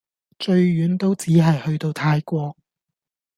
[0.39, 2.57] 最遠都只係去到泰國